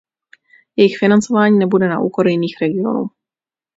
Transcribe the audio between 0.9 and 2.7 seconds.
financování nebude na úkor jiných